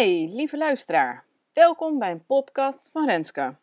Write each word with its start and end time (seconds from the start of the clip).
Hey, 0.00 0.30
lieve 0.32 0.56
luisteraar. 0.56 1.24
Welkom 1.52 1.98
bij 1.98 2.10
een 2.10 2.24
podcast 2.24 2.90
van 2.92 3.08
Renske. 3.08 3.54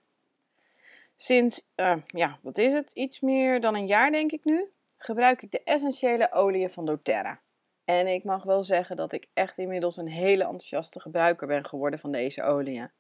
Sinds, 1.16 1.62
uh, 1.76 1.96
ja, 2.08 2.40
wat 2.42 2.58
is 2.58 2.74
het? 2.74 2.92
Iets 2.92 3.20
meer 3.20 3.60
dan 3.60 3.76
een 3.76 3.86
jaar 3.86 4.12
denk 4.12 4.32
ik 4.32 4.46
nu, 4.46 4.72
gebruik 4.98 5.42
ik 5.42 5.52
de 5.52 5.64
essentiële 5.64 6.32
oliën 6.32 6.70
van 6.72 6.86
doTERRA. 6.86 7.40
En 7.86 8.08
ik 8.08 8.24
mag 8.24 8.44
wel 8.44 8.64
zeggen 8.64 8.96
dat 8.96 9.14
ik 9.14 9.28
echt 9.34 9.58
inmiddels 9.58 9.98
een 9.98 10.08
hele 10.08 10.44
enthousiaste 10.44 11.00
gebruiker 11.00 11.48
ben 11.48 11.66
geworden 11.66 12.00
van 12.00 12.12
deze 12.12 12.44
oliën. 12.44 12.92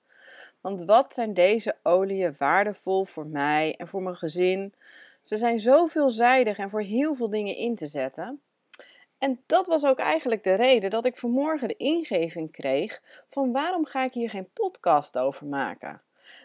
Want 0.61 0.83
wat 0.83 1.13
zijn 1.13 1.33
deze 1.33 1.75
oliën 1.83 2.35
waardevol 2.38 3.05
voor 3.05 3.25
mij 3.25 3.75
en 3.75 3.88
voor 3.88 4.04
mijn 4.04 4.15
gezin? 4.15 4.73
Ze 5.21 5.38
zijn 5.38 5.59
zo 5.59 5.85
veelzijdig 5.85 6.57
en 6.57 6.69
voor 6.69 6.81
heel 6.81 7.15
veel 7.15 7.29
dingen 7.29 7.55
in 7.55 7.75
te 7.75 7.88
zetten. 7.88 8.41
En 9.18 9.43
dat 9.45 9.68
was 9.68 9.86
ook 9.86 9.99
eigenlijk 9.99 10.43
de 10.43 10.54
reden 10.54 10.89
dat 10.89 11.05
ik 11.05 11.18
vanmorgen 11.18 11.68
de 11.68 11.75
ingeving 11.75 12.52
kreeg 12.52 13.02
van 13.29 13.51
waarom 13.51 13.86
ga 13.86 14.04
ik 14.04 14.14
hier 14.14 14.29
geen 14.29 14.50
podcast 14.54 15.18
over 15.18 15.46
maken. 15.46 16.01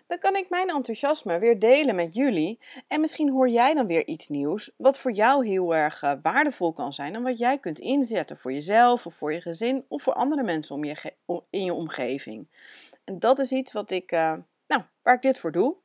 Dan 0.07 0.19
kan 0.19 0.37
ik 0.37 0.49
mijn 0.49 0.69
enthousiasme 0.69 1.39
weer 1.39 1.59
delen 1.59 1.95
met 1.95 2.15
jullie 2.15 2.61
en 2.89 3.01
misschien 3.01 3.31
hoor 3.31 3.49
jij 3.49 3.75
dan 3.75 3.87
weer 3.87 4.07
iets 4.07 4.29
nieuws 4.29 4.71
wat 4.77 4.99
voor 4.99 5.13
jou 5.13 5.47
heel 5.47 5.75
erg 5.75 6.03
eh, 6.03 6.13
waardevol 6.23 6.73
kan 6.73 6.93
zijn 6.93 7.15
en 7.15 7.23
wat 7.23 7.39
jij 7.39 7.59
kunt 7.59 7.79
inzetten 7.79 8.37
voor 8.39 8.53
jezelf 8.53 9.07
of 9.07 9.15
voor 9.15 9.33
je 9.33 9.41
gezin 9.41 9.85
of 9.89 10.03
voor 10.03 10.13
andere 10.13 10.43
mensen 10.43 10.75
om 10.75 10.85
je 10.85 11.13
in 11.51 11.65
je 11.65 11.75
omgeving. 11.75 12.49
En 13.05 13.19
dat 13.19 13.39
is 13.39 13.53
iets 13.53 13.73
wat 13.73 13.91
ik, 13.91 14.13
uh, 14.13 14.35
nou, 14.67 14.83
waar 15.03 15.15
ik 15.15 15.23
dit 15.23 15.39
voor 15.39 15.53
doe. 15.53 15.77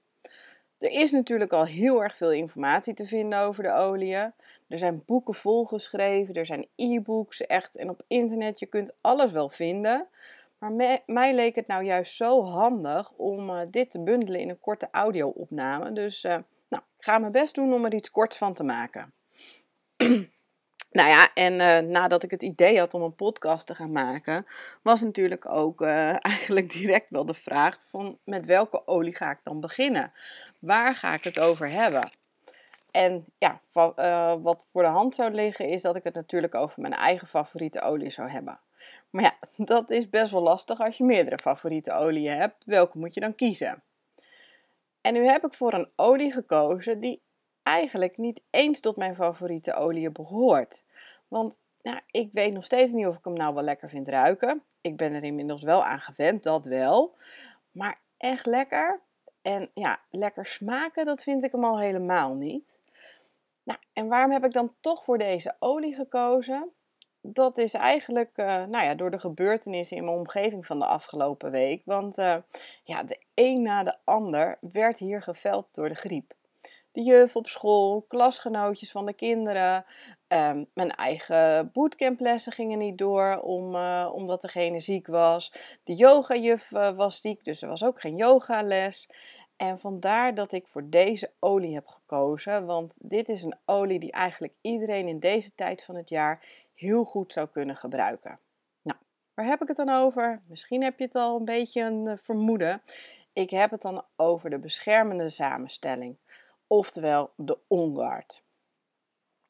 Er 0.80 0.92
is 0.92 1.12
natuurlijk 1.12 1.54
al 1.54 1.66
heel 1.66 2.04
erg 2.04 2.16
veel 2.16 2.32
informatie 2.32 2.94
te 2.94 3.06
vinden 3.06 3.40
over 3.40 3.64
de 3.64 3.74
oliën. 3.74 4.34
Er 4.68 4.80
zijn 4.80 5.04
boeken 5.06 5.34
volgeschreven, 5.34 6.34
er 6.34 6.46
zijn 6.46 6.68
e-books, 6.76 7.46
echt. 7.46 7.76
En 7.76 7.90
op 7.90 8.04
internet, 8.08 8.60
je 8.60 8.66
kunt 8.66 8.94
alles 9.02 9.32
wel 9.32 9.50
vinden. 9.50 10.08
Maar 10.58 11.02
mij 11.06 11.36
leek 11.36 11.56
het 11.56 11.68
nou 11.68 11.84
juist 11.84 12.16
zo 12.16 12.44
handig 12.44 13.12
om 13.12 13.50
uh, 13.50 13.62
dit 13.72 13.92
te 13.92 14.04
bundelen 14.04 14.40
in 14.40 14.50
een 14.50 14.60
korte 14.60 14.88
audio-opname. 14.92 15.92
Dus 15.92 16.24
uh, 16.24 16.32
nou, 16.70 16.84
ik 16.98 17.04
ga 17.04 17.18
mijn 17.18 17.32
best 17.32 17.56
doen 17.56 17.74
om 17.74 17.86
er 17.86 17.94
iets 17.94 18.12
korts 18.12 18.38
van 18.38 18.54
te 18.54 18.64
maken. 18.64 19.14
nou 20.98 21.10
ja, 21.10 21.34
en 21.34 21.54
uh, 21.54 21.92
nadat 21.92 22.24
ik 22.24 22.32
het 22.32 22.44
idee 22.44 22.80
had 22.80 22.94
om 22.94 23.02
een 23.02 23.16
podcast 23.16 23.68
te 23.68 23.76
gaan 23.76 23.92
maken, 23.92 24.46
was 24.82 25.02
natuurlijk 25.02 25.50
ook 25.50 25.82
eigenlijk 26.32 26.72
direct 26.72 27.10
wel 27.10 27.26
de 27.26 27.34
vraag 27.34 27.82
van 27.90 28.18
met 28.24 28.46
welke 28.46 28.88
olie 28.88 29.16
ga 29.16 29.32
ik 29.32 29.40
dan 29.44 29.60
beginnen? 29.60 30.12
Waar 30.60 30.96
ga 30.96 31.14
ik 31.14 31.24
het 31.24 31.40
over 31.40 31.70
hebben? 31.70 32.10
En 32.92 33.26
ja, 33.38 33.62
uh, 33.74 34.34
wat 34.42 34.66
voor 34.72 34.82
de 34.82 34.88
hand 34.88 35.16
zou 35.16 35.32
liggen 35.32 35.70
is 35.70 35.82
dat 35.82 35.96
ik 35.96 36.04
het 36.04 36.14
natuurlijk 36.14 36.56
over 36.56 36.82
mijn 36.82 36.94
eigen 36.94 37.28
favoriete 37.28 37.82
olie 37.82 38.10
zou 38.10 38.30
hebben. 38.30 38.60
Maar 39.10 39.24
ja, 39.24 39.36
dat 39.66 39.90
is 39.90 40.10
best 40.10 40.32
wel 40.32 40.42
lastig 40.42 40.80
als 40.80 40.98
je 40.98 41.04
meerdere 41.04 41.38
favoriete 41.38 41.94
oliën 41.94 42.38
hebt. 42.38 42.66
Welke 42.66 42.98
moet 42.98 43.14
je 43.14 43.20
dan 43.20 43.36
kiezen? 43.36 43.84
En 45.02 45.14
nu 45.14 45.28
heb 45.28 45.46
ik 45.46 45.54
voor 45.54 45.74
een 45.74 45.90
olie 45.96 46.32
gekozen 46.32 47.00
die 47.00 47.22
eigenlijk 47.68 48.18
niet 48.18 48.42
eens 48.50 48.80
tot 48.80 48.96
mijn 48.96 49.16
favoriete 49.16 49.74
oliën 49.74 50.14
behoort. 50.14 50.84
Want 51.28 51.60
ja, 51.82 52.02
ik 52.12 52.30
weet 52.32 52.54
nog 52.54 52.64
steeds 52.64 52.92
niet 52.92 53.06
of 53.06 53.18
ik 53.18 53.24
hem 53.24 53.34
nou 53.34 53.54
wel 53.54 53.64
lekker 53.64 53.90
vind 53.90 54.08
ruiken. 54.08 54.64
Ik 54.82 54.98
ben 54.98 55.14
er 55.14 55.24
inmiddels 55.24 55.64
wel 55.64 55.84
aan 55.84 56.00
gewend, 56.00 56.44
dat 56.44 56.66
wel. 56.66 57.16
Maar 57.72 58.00
echt 58.18 58.46
lekker, 58.46 59.02
en 59.42 59.70
ja, 59.74 60.00
lekker 60.10 60.46
smaken, 60.46 61.06
dat 61.06 61.24
vind 61.24 61.44
ik 61.44 61.52
hem 61.52 61.64
al 61.64 61.80
helemaal 61.80 62.34
niet. 62.34 62.80
Nou, 63.64 63.80
en 63.94 64.08
waarom 64.08 64.32
heb 64.32 64.46
ik 64.46 64.54
dan 64.54 64.74
toch 64.80 65.04
voor 65.04 65.18
deze 65.18 65.56
olie 65.60 65.96
gekozen? 65.96 66.72
Dat 67.22 67.58
is 67.58 67.74
eigenlijk 67.74 68.38
uh, 68.38 68.46
nou 68.46 68.86
ja, 68.86 68.96
door 68.96 69.12
de 69.12 69.20
gebeurtenissen 69.20 69.98
in 69.98 70.06
mijn 70.06 70.18
omgeving 70.18 70.66
van 70.66 70.80
de 70.80 70.86
afgelopen 70.86 71.52
week. 71.52 71.82
Want 71.86 72.18
uh, 72.18 72.36
ja, 72.84 73.04
de 73.04 73.20
een 73.34 73.62
na 73.62 73.84
de 73.84 73.96
ander 74.04 74.58
werd 74.62 74.98
hier 74.98 75.22
geveld 75.22 75.68
door 75.72 75.90
de 75.90 75.96
griep. 75.96 76.34
De 76.98 77.04
juf 77.04 77.36
op 77.36 77.48
school, 77.48 78.06
klasgenootjes 78.08 78.92
van 78.92 79.06
de 79.06 79.14
kinderen, 79.14 79.86
um, 80.28 80.68
mijn 80.74 80.92
eigen 80.92 81.72
bootcamplessen 81.74 82.52
gingen 82.52 82.78
niet 82.78 82.98
door 82.98 83.40
om, 83.40 83.76
uh, 83.76 84.10
omdat 84.14 84.42
degene 84.42 84.80
ziek 84.80 85.08
was. 85.08 85.54
De 85.84 85.94
yogajuf 85.94 86.70
was 86.70 87.22
ziek, 87.22 87.44
dus 87.44 87.62
er 87.62 87.68
was 87.68 87.84
ook 87.84 88.02
geen 88.02 88.16
yogales. 88.16 89.10
En 89.58 89.80
vandaar 89.80 90.36
dat 90.36 90.52
ik 90.52 90.68
voor 90.68 90.90
deze 90.90 91.32
olie 91.40 91.74
heb 91.74 91.88
gekozen, 91.88 92.66
want 92.66 92.98
dit 93.00 93.30
is 93.30 93.44
een 93.44 93.58
olie 93.66 94.00
die 94.00 94.12
eigenlijk 94.12 94.54
iedereen 94.62 95.08
in 95.08 95.20
deze 95.20 95.56
tijd 95.56 95.84
van 95.84 95.96
het 95.96 96.10
jaar 96.10 96.46
heel 96.74 97.04
goed 97.04 97.34
zou 97.34 97.48
kunnen 97.48 97.76
gebruiken. 97.76 98.40
Nou, 98.82 99.00
waar 99.34 99.46
heb 99.46 99.62
ik 99.62 99.68
het 99.68 99.78
dan 99.78 99.90
over? 99.90 100.42
Misschien 100.48 100.84
heb 100.84 101.00
je 101.00 101.06
het 101.06 101.16
al 101.16 101.38
een 101.38 101.46
beetje 101.46 101.82
een 101.82 102.08
eh, 102.08 102.18
vermoeden. 102.22 102.82
Ik 103.34 103.50
heb 103.50 103.72
het 103.72 103.82
dan 103.82 104.04
over 104.16 104.50
de 104.50 104.60
beschermende 104.60 105.30
samenstelling, 105.30 106.18
oftewel 106.68 107.32
de 107.36 107.58
OnGuard. 107.68 108.44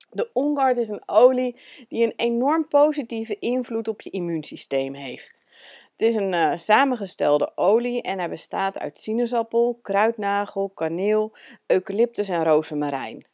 De 0.10 0.30
OnGuard 0.34 0.78
is 0.78 0.90
een 0.90 1.04
olie 1.06 1.60
die 1.88 2.04
een 2.04 2.14
enorm 2.16 2.68
positieve 2.68 3.40
invloed 3.40 3.88
op 3.88 4.02
je 4.02 4.10
immuunsysteem 4.10 4.94
heeft. 4.94 5.46
Het 5.92 6.02
is 6.02 6.16
een 6.16 6.34
uh, 6.34 6.56
samengestelde 6.56 7.52
olie 7.56 8.02
en 8.02 8.18
hij 8.20 8.30
bestaat 8.30 8.80
uit 8.80 8.98
sinaasappel, 8.98 9.80
kruidnagel, 9.82 10.70
kaneel, 10.70 11.36
eucalyptus 11.66 12.30
en 12.30 12.44
rozemarijn. 12.44 13.28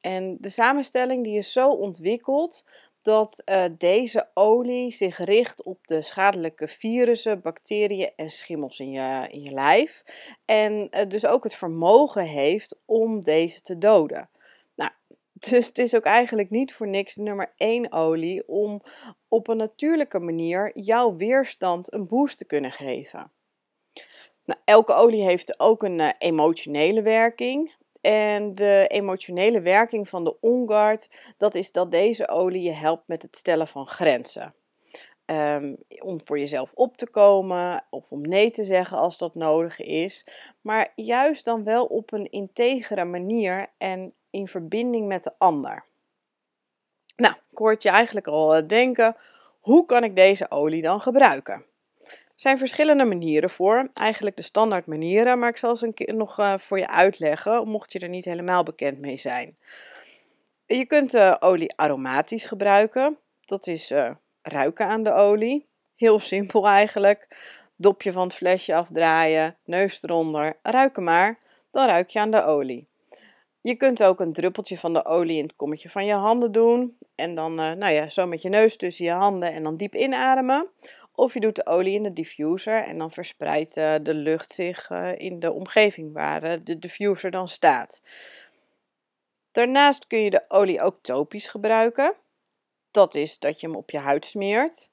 En 0.00 0.36
de 0.40 0.48
samenstelling 0.48 1.24
die 1.24 1.38
is 1.38 1.52
zo 1.52 1.70
ontwikkeld 1.70 2.64
dat 3.02 3.42
uh, 3.44 3.64
deze 3.78 4.28
olie 4.34 4.92
zich 4.92 5.18
richt 5.18 5.62
op 5.62 5.86
de 5.86 6.02
schadelijke 6.02 6.68
virussen, 6.68 7.40
bacteriën 7.40 8.10
en 8.16 8.30
schimmels 8.30 8.80
in 8.80 8.90
je, 8.90 9.28
in 9.30 9.42
je 9.42 9.52
lijf. 9.52 10.02
En 10.44 10.88
uh, 10.90 11.00
dus 11.08 11.26
ook 11.26 11.44
het 11.44 11.54
vermogen 11.54 12.24
heeft 12.24 12.76
om 12.84 13.20
deze 13.20 13.60
te 13.60 13.78
doden. 13.78 14.30
Dus 15.50 15.66
het 15.66 15.78
is 15.78 15.94
ook 15.94 16.04
eigenlijk 16.04 16.50
niet 16.50 16.72
voor 16.74 16.88
niks 16.88 17.14
de 17.14 17.22
nummer 17.22 17.52
1 17.56 17.92
olie 17.92 18.48
om 18.48 18.82
op 19.28 19.48
een 19.48 19.56
natuurlijke 19.56 20.18
manier 20.18 20.70
jouw 20.78 21.16
weerstand 21.16 21.92
een 21.92 22.06
boost 22.06 22.38
te 22.38 22.44
kunnen 22.44 22.72
geven. 22.72 23.32
Nou, 24.44 24.60
elke 24.64 24.92
olie 24.92 25.22
heeft 25.22 25.60
ook 25.60 25.82
een 25.82 25.98
uh, 25.98 26.10
emotionele 26.18 27.02
werking. 27.02 27.72
En 28.02 28.54
de 28.54 28.84
emotionele 28.88 29.60
werking 29.60 30.08
van 30.08 30.24
de 30.24 30.36
OnGuard, 30.40 31.08
dat 31.36 31.54
is 31.54 31.72
dat 31.72 31.90
deze 31.90 32.28
olie 32.28 32.62
je 32.62 32.72
helpt 32.72 33.08
met 33.08 33.22
het 33.22 33.36
stellen 33.36 33.68
van 33.68 33.86
grenzen. 33.86 34.54
Um, 35.26 35.76
om 36.02 36.20
voor 36.24 36.38
jezelf 36.38 36.72
op 36.74 36.96
te 36.96 37.10
komen 37.10 37.84
of 37.90 38.10
om 38.10 38.20
nee 38.20 38.50
te 38.50 38.64
zeggen 38.64 38.96
als 38.96 39.18
dat 39.18 39.34
nodig 39.34 39.80
is. 39.80 40.26
Maar 40.60 40.92
juist 40.94 41.44
dan 41.44 41.64
wel 41.64 41.84
op 41.84 42.12
een 42.12 42.30
integere 42.30 43.04
manier 43.04 43.66
en 43.78 44.14
in 44.30 44.48
verbinding 44.48 45.06
met 45.06 45.24
de 45.24 45.32
ander. 45.38 45.84
Nou, 47.16 47.34
ik 47.50 47.58
hoort 47.58 47.82
je 47.82 47.88
eigenlijk 47.88 48.26
al 48.26 48.54
eh, 48.54 48.66
denken, 48.66 49.16
hoe 49.60 49.86
kan 49.86 50.04
ik 50.04 50.16
deze 50.16 50.50
olie 50.50 50.82
dan 50.82 51.00
gebruiken? 51.00 51.64
Er 52.42 52.48
zijn 52.48 52.60
verschillende 52.60 53.04
manieren 53.04 53.50
voor, 53.50 53.88
eigenlijk 53.94 54.36
de 54.36 54.42
standaard 54.42 54.86
manieren, 54.86 55.38
maar 55.38 55.48
ik 55.48 55.56
zal 55.56 55.76
ze 55.76 55.86
een 55.86 55.94
keer 55.94 56.14
nog 56.14 56.38
uh, 56.38 56.58
voor 56.58 56.78
je 56.78 56.88
uitleggen, 56.88 57.68
mocht 57.68 57.92
je 57.92 57.98
er 57.98 58.08
niet 58.08 58.24
helemaal 58.24 58.62
bekend 58.62 58.98
mee 58.98 59.16
zijn. 59.16 59.56
Je 60.66 60.86
kunt 60.86 61.10
de 61.10 61.36
olie 61.40 61.72
aromatisch 61.76 62.46
gebruiken, 62.46 63.18
dat 63.40 63.66
is 63.66 63.90
uh, 63.90 64.10
ruiken 64.42 64.86
aan 64.86 65.02
de 65.02 65.12
olie. 65.12 65.68
Heel 65.96 66.20
simpel 66.20 66.68
eigenlijk. 66.68 67.28
Dopje 67.76 68.12
van 68.12 68.22
het 68.22 68.34
flesje 68.34 68.74
afdraaien, 68.74 69.56
neus 69.64 70.02
eronder, 70.02 70.58
ruiken 70.62 71.04
maar, 71.04 71.38
dan 71.70 71.86
ruik 71.86 72.10
je 72.10 72.20
aan 72.20 72.30
de 72.30 72.44
olie. 72.44 72.88
Je 73.60 73.74
kunt 73.74 74.02
ook 74.02 74.20
een 74.20 74.32
druppeltje 74.32 74.78
van 74.78 74.92
de 74.92 75.04
olie 75.04 75.36
in 75.36 75.42
het 75.42 75.56
kommetje 75.56 75.90
van 75.90 76.04
je 76.04 76.14
handen 76.14 76.52
doen. 76.52 76.98
En 77.14 77.34
dan, 77.34 77.54
nou 77.54 77.88
ja, 77.88 78.08
zo 78.08 78.26
met 78.26 78.42
je 78.42 78.48
neus 78.48 78.76
tussen 78.76 79.04
je 79.04 79.10
handen 79.10 79.52
en 79.52 79.62
dan 79.62 79.76
diep 79.76 79.94
inademen. 79.94 80.68
Of 81.14 81.34
je 81.34 81.40
doet 81.40 81.56
de 81.56 81.66
olie 81.66 81.94
in 81.94 82.02
de 82.02 82.12
diffuser 82.12 82.84
en 82.84 82.98
dan 82.98 83.10
verspreidt 83.10 83.76
uh, 83.76 83.94
de 84.02 84.14
lucht 84.14 84.52
zich 84.52 84.90
uh, 84.90 85.18
in 85.18 85.40
de 85.40 85.52
omgeving 85.52 86.12
waar 86.12 86.64
de 86.64 86.78
diffuser 86.78 87.30
dan 87.30 87.48
staat. 87.48 88.02
Daarnaast 89.50 90.06
kun 90.06 90.18
je 90.18 90.30
de 90.30 90.44
olie 90.48 90.82
ook 90.82 90.98
topisch 91.02 91.48
gebruiken. 91.48 92.14
Dat 92.90 93.14
is 93.14 93.38
dat 93.38 93.60
je 93.60 93.66
hem 93.66 93.76
op 93.76 93.90
je 93.90 93.98
huid 93.98 94.26
smeert. 94.26 94.90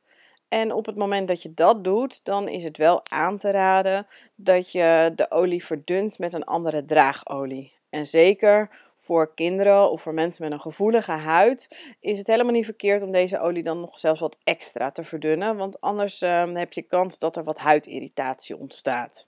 En 0.50 0.74
op 0.74 0.86
het 0.86 0.98
moment 0.98 1.28
dat 1.28 1.42
je 1.42 1.54
dat 1.54 1.84
doet, 1.84 2.26
dan 2.26 2.48
is 2.48 2.64
het 2.64 2.78
wel 2.78 3.02
aan 3.08 3.38
te 3.38 3.52
raden 3.52 4.08
dat 4.36 4.72
je 4.72 5.12
de 5.16 5.32
olie 5.32 5.66
verdunt 5.66 6.20
met 6.20 6.34
een 6.34 6.44
andere 6.44 6.86
draagolie. 6.86 7.74
En 7.90 8.06
zeker 8.06 8.89
voor 9.00 9.34
kinderen 9.34 9.92
of 9.92 10.02
voor 10.02 10.14
mensen 10.14 10.44
met 10.44 10.52
een 10.52 10.60
gevoelige 10.60 11.12
huid 11.12 11.78
is 12.00 12.18
het 12.18 12.28
helemaal 12.28 12.54
niet 12.54 12.66
verkeerd 12.66 13.02
om 13.02 13.12
deze 13.12 13.40
olie 13.40 13.64
dan 13.64 13.80
nog 13.80 14.00
zelfs 14.00 14.20
wat 14.20 14.38
extra 14.44 14.92
te 14.92 15.04
verdunnen, 15.04 15.58
want 15.58 15.82
anders 15.82 16.22
uh, 16.22 16.54
heb 16.54 16.74
je 16.74 16.82
kans 16.82 17.20
dat 17.20 17.36
er 17.36 17.44
wat 17.44 17.60
huidirritatie 17.60 18.58
ontstaat. 18.58 19.28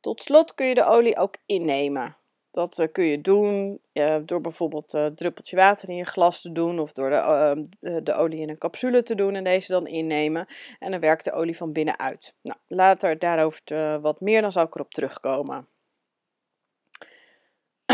Tot 0.00 0.22
slot 0.22 0.54
kun 0.54 0.66
je 0.66 0.74
de 0.74 0.84
olie 0.84 1.16
ook 1.16 1.36
innemen. 1.46 2.16
Dat 2.50 2.78
eh, 2.78 2.92
kun 2.92 3.04
je 3.04 3.20
doen 3.20 3.80
door 4.24 4.40
bijvoorbeeld 4.40 4.92
een 4.92 5.14
druppeltje 5.14 5.56
water 5.56 5.88
in 5.88 5.96
je 5.96 6.04
glas 6.04 6.40
te 6.40 6.52
doen 6.52 6.78
of 6.78 6.92
door 6.92 7.10
de, 7.10 7.16
ehm, 7.16 7.64
de, 7.78 8.02
de, 8.02 8.14
olie 8.14 8.40
in 8.40 8.48
een 8.48 8.58
capsule 8.58 9.02
te 9.02 9.14
doen 9.14 9.34
en 9.34 9.44
deze 9.44 9.72
dan 9.72 9.86
innemen. 9.86 10.46
En 10.78 10.90
dan 10.90 11.00
werkt 11.00 11.24
de 11.24 11.32
olie 11.32 11.56
van 11.56 11.72
binnenuit. 11.72 12.34
Nou, 12.42 12.58
later 12.66 13.18
daarover 13.18 14.00
wat 14.00 14.20
meer, 14.20 14.40
dan 14.40 14.52
zal 14.52 14.64
ik 14.64 14.74
erop 14.74 14.90
terugkomen. 14.90 15.68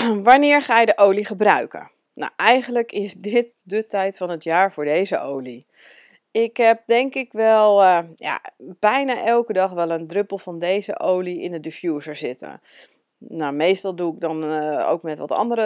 Wanneer 0.22 0.62
ga 0.62 0.80
je 0.80 0.86
de 0.86 0.98
olie 0.98 1.24
gebruiken? 1.24 1.90
Nou, 2.14 2.32
eigenlijk 2.36 2.92
is 2.92 3.14
dit 3.14 3.52
de 3.62 3.86
tijd 3.86 4.16
van 4.16 4.30
het 4.30 4.44
jaar 4.44 4.72
voor 4.72 4.84
deze 4.84 5.20
olie. 5.20 5.66
Ik 6.30 6.56
heb 6.56 6.82
denk 6.86 7.14
ik 7.14 7.32
wel 7.32 7.82
uh, 7.82 7.98
ja, 8.14 8.40
bijna 8.58 9.24
elke 9.24 9.52
dag 9.52 9.72
wel 9.72 9.90
een 9.90 10.06
druppel 10.06 10.38
van 10.38 10.58
deze 10.58 11.00
olie 11.00 11.40
in 11.40 11.50
de 11.50 11.60
diffuser 11.60 12.16
zitten. 12.16 12.60
Nou, 13.18 13.52
meestal 13.52 13.94
doe 13.94 14.14
ik 14.14 14.20
dan 14.20 14.44
uh, 14.44 14.90
ook 14.90 15.02
met 15.02 15.18
wat 15.18 15.30
andere 15.30 15.62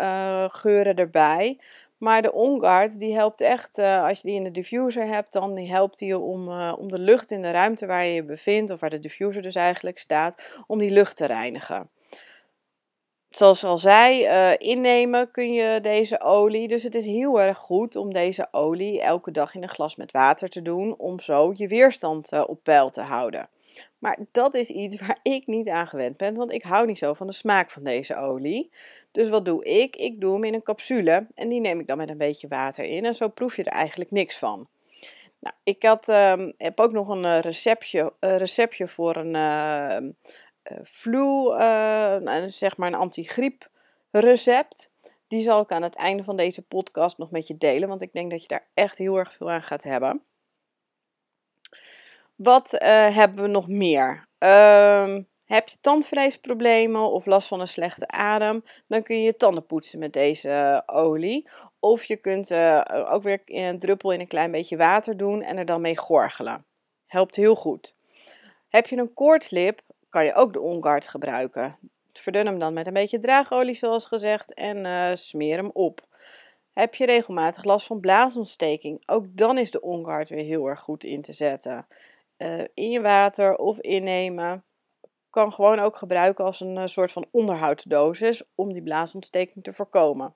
uh, 0.00 0.44
geuren 0.48 0.94
erbij. 0.94 1.58
Maar 1.96 2.22
de 2.22 2.32
OnGuard 2.32 2.98
die 2.98 3.14
helpt 3.14 3.40
echt, 3.40 3.78
als 3.78 4.20
je 4.20 4.28
die 4.28 4.36
in 4.36 4.44
de 4.44 4.50
diffuser 4.50 5.06
hebt, 5.06 5.32
dan 5.32 5.58
helpt 5.58 5.98
die 5.98 6.08
je 6.08 6.18
om, 6.18 6.48
om 6.58 6.88
de 6.88 6.98
lucht 6.98 7.30
in 7.30 7.42
de 7.42 7.50
ruimte 7.50 7.86
waar 7.86 8.04
je 8.04 8.14
je 8.14 8.24
bevindt, 8.24 8.70
of 8.70 8.80
waar 8.80 8.90
de 8.90 8.98
diffuser 8.98 9.42
dus 9.42 9.54
eigenlijk 9.54 9.98
staat, 9.98 10.62
om 10.66 10.78
die 10.78 10.90
lucht 10.90 11.16
te 11.16 11.26
reinigen 11.26 11.90
zoals 13.36 13.64
al 13.64 13.78
zei, 13.78 14.24
uh, 14.24 14.52
innemen 14.58 15.30
kun 15.30 15.52
je 15.52 15.80
deze 15.80 16.20
olie. 16.20 16.68
Dus 16.68 16.82
het 16.82 16.94
is 16.94 17.06
heel 17.06 17.40
erg 17.40 17.58
goed 17.58 17.96
om 17.96 18.12
deze 18.12 18.48
olie 18.50 19.00
elke 19.00 19.30
dag 19.30 19.54
in 19.54 19.62
een 19.62 19.68
glas 19.68 19.96
met 19.96 20.12
water 20.12 20.48
te 20.48 20.62
doen. 20.62 20.94
Om 20.98 21.20
zo 21.20 21.52
je 21.56 21.68
weerstand 21.68 22.32
uh, 22.32 22.44
op 22.46 22.62
peil 22.62 22.90
te 22.90 23.00
houden. 23.00 23.48
Maar 23.98 24.18
dat 24.32 24.54
is 24.54 24.70
iets 24.70 25.00
waar 25.06 25.18
ik 25.22 25.46
niet 25.46 25.68
aan 25.68 25.86
gewend 25.86 26.16
ben. 26.16 26.34
Want 26.34 26.52
ik 26.52 26.62
hou 26.62 26.86
niet 26.86 26.98
zo 26.98 27.14
van 27.14 27.26
de 27.26 27.32
smaak 27.32 27.70
van 27.70 27.84
deze 27.84 28.16
olie. 28.16 28.70
Dus 29.12 29.28
wat 29.28 29.44
doe 29.44 29.64
ik? 29.64 29.96
Ik 29.96 30.20
doe 30.20 30.32
hem 30.32 30.44
in 30.44 30.54
een 30.54 30.62
capsule. 30.62 31.26
En 31.34 31.48
die 31.48 31.60
neem 31.60 31.80
ik 31.80 31.86
dan 31.86 31.96
met 31.96 32.10
een 32.10 32.18
beetje 32.18 32.48
water 32.48 32.84
in. 32.84 33.04
En 33.04 33.14
zo 33.14 33.28
proef 33.28 33.56
je 33.56 33.64
er 33.64 33.72
eigenlijk 33.72 34.10
niks 34.10 34.38
van. 34.38 34.68
Nou, 35.38 35.54
ik 35.62 35.82
had, 35.82 36.08
um, 36.08 36.52
heb 36.56 36.80
ook 36.80 36.92
nog 36.92 37.08
een 37.08 37.24
eh, 37.24 37.40
receptje, 37.40 38.12
receptje 38.20 38.88
voor 38.88 39.16
een 39.16 39.34
ehm, 39.34 40.10
flu, 40.84 41.52
uh, 41.52 42.16
zeg 42.46 42.76
maar 42.76 42.88
een 42.88 42.94
antigriep 42.94 43.68
recept. 44.10 44.90
Die 45.28 45.42
zal 45.42 45.60
ik 45.60 45.72
aan 45.72 45.82
het 45.82 45.94
einde 45.94 46.24
van 46.24 46.36
deze 46.36 46.62
podcast 46.62 47.18
nog 47.18 47.30
met 47.30 47.46
je 47.46 47.56
delen, 47.56 47.88
want 47.88 48.02
ik 48.02 48.12
denk 48.12 48.30
dat 48.30 48.42
je 48.42 48.48
daar 48.48 48.66
echt 48.74 48.98
heel 48.98 49.16
erg 49.16 49.32
veel 49.32 49.50
aan 49.50 49.62
gaat 49.62 49.82
hebben. 49.82 50.22
Wat 52.34 52.72
uh, 52.74 52.80
hebben 53.16 53.42
we 53.42 53.48
nog 53.48 53.68
meer? 53.68 54.24
Uh, 54.38 55.16
heb 55.44 55.68
je 55.68 55.76
tandvleesproblemen 55.80 57.10
of 57.10 57.26
last 57.26 57.48
van 57.48 57.60
een 57.60 57.68
slechte 57.68 58.08
adem, 58.08 58.64
dan 58.86 59.02
kun 59.02 59.16
je 59.16 59.22
je 59.22 59.36
tanden 59.36 59.66
poetsen 59.66 59.98
met 59.98 60.12
deze 60.12 60.82
olie. 60.86 61.48
Of 61.80 62.04
je 62.04 62.16
kunt 62.16 62.52
ook 63.08 63.22
weer 63.22 63.42
een 63.44 63.78
druppel 63.78 64.12
in 64.12 64.20
een 64.20 64.26
klein 64.26 64.50
beetje 64.50 64.76
water 64.76 65.16
doen 65.16 65.42
en 65.42 65.56
er 65.56 65.64
dan 65.64 65.80
mee 65.80 65.96
gorgelen. 65.96 66.64
Helpt 67.06 67.36
heel 67.36 67.54
goed. 67.54 67.94
Heb 68.68 68.86
je 68.86 68.96
een 68.96 69.14
koortslip, 69.14 69.80
kan 70.16 70.24
je 70.24 70.34
ook 70.34 70.52
de 70.52 70.60
OnGuard 70.60 71.08
gebruiken. 71.08 71.78
Verdun 72.12 72.46
hem 72.46 72.58
dan 72.58 72.72
met 72.72 72.86
een 72.86 72.92
beetje 72.92 73.20
draagolie 73.20 73.74
zoals 73.74 74.06
gezegd 74.06 74.54
en 74.54 74.84
uh, 74.84 75.10
smeer 75.14 75.56
hem 75.56 75.70
op. 75.72 76.00
Heb 76.72 76.94
je 76.94 77.06
regelmatig 77.06 77.64
last 77.64 77.86
van 77.86 78.00
blaasontsteking? 78.00 79.02
Ook 79.06 79.24
dan 79.28 79.58
is 79.58 79.70
de 79.70 79.80
OnGuard 79.80 80.28
weer 80.28 80.44
heel 80.44 80.66
erg 80.66 80.80
goed 80.80 81.04
in 81.04 81.22
te 81.22 81.32
zetten. 81.32 81.86
Uh, 82.38 82.64
in 82.74 82.90
je 82.90 83.00
water 83.00 83.56
of 83.56 83.80
innemen. 83.80 84.64
Kan 85.30 85.52
gewoon 85.52 85.78
ook 85.78 85.96
gebruiken 85.96 86.44
als 86.44 86.60
een 86.60 86.76
uh, 86.76 86.86
soort 86.86 87.12
van 87.12 87.26
onderhoudsdosis 87.30 88.42
om 88.54 88.72
die 88.72 88.82
blaasontsteking 88.82 89.64
te 89.64 89.72
voorkomen. 89.72 90.34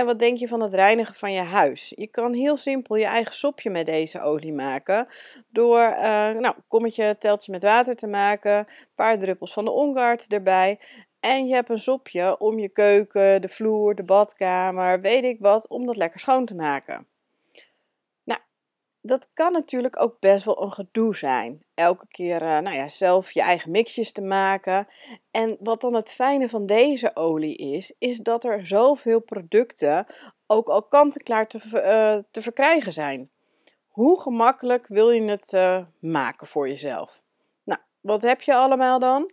En 0.00 0.06
wat 0.06 0.18
denk 0.18 0.38
je 0.38 0.48
van 0.48 0.62
het 0.62 0.74
reinigen 0.74 1.14
van 1.14 1.32
je 1.32 1.42
huis? 1.42 1.92
Je 1.96 2.06
kan 2.06 2.34
heel 2.34 2.56
simpel 2.56 2.96
je 2.96 3.04
eigen 3.04 3.34
sopje 3.34 3.70
met 3.70 3.86
deze 3.86 4.20
olie 4.20 4.52
maken. 4.52 5.06
Door 5.48 5.78
uh, 5.80 6.02
nou, 6.28 6.44
een 6.56 6.64
kommetje, 6.68 7.16
teltje 7.18 7.52
met 7.52 7.62
water 7.62 7.96
te 7.96 8.06
maken. 8.06 8.56
Een 8.58 8.66
paar 8.94 9.18
druppels 9.18 9.52
van 9.52 9.64
de 9.64 9.70
OnGuard 9.70 10.32
erbij. 10.32 10.80
En 11.20 11.46
je 11.46 11.54
hebt 11.54 11.70
een 11.70 11.78
sopje 11.78 12.38
om 12.38 12.58
je 12.58 12.68
keuken, 12.68 13.40
de 13.40 13.48
vloer, 13.48 13.94
de 13.94 14.02
badkamer, 14.02 15.00
weet 15.00 15.24
ik 15.24 15.36
wat, 15.40 15.68
om 15.68 15.86
dat 15.86 15.96
lekker 15.96 16.20
schoon 16.20 16.44
te 16.44 16.54
maken 16.54 17.06
dat 19.02 19.28
kan 19.34 19.52
natuurlijk 19.52 20.00
ook 20.00 20.20
best 20.20 20.44
wel 20.44 20.62
een 20.62 20.72
gedoe 20.72 21.16
zijn. 21.16 21.64
Elke 21.80 22.06
keer 22.08 22.42
uh, 22.42 22.58
nou 22.58 22.76
ja, 22.76 22.88
zelf 22.88 23.32
je 23.32 23.40
eigen 23.40 23.70
mixjes 23.70 24.12
te 24.12 24.20
maken. 24.20 24.88
En 25.30 25.56
wat 25.60 25.80
dan 25.80 25.94
het 25.94 26.10
fijne 26.10 26.48
van 26.48 26.66
deze 26.66 27.16
olie 27.16 27.56
is, 27.56 27.92
is 27.98 28.18
dat 28.18 28.44
er 28.44 28.66
zoveel 28.66 29.20
producten 29.20 30.06
ook 30.46 30.68
al 30.68 30.82
kant-en-klaar 30.82 31.46
te, 31.46 31.60
uh, 31.64 32.22
te 32.30 32.42
verkrijgen 32.42 32.92
zijn. 32.92 33.30
Hoe 33.88 34.20
gemakkelijk 34.20 34.86
wil 34.86 35.10
je 35.10 35.22
het 35.22 35.52
uh, 35.52 35.84
maken 35.98 36.46
voor 36.46 36.68
jezelf? 36.68 37.20
Nou, 37.64 37.80
wat 38.00 38.22
heb 38.22 38.40
je 38.40 38.54
allemaal 38.54 38.98
dan? 38.98 39.32